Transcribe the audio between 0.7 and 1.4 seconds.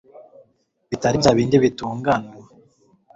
bitari bya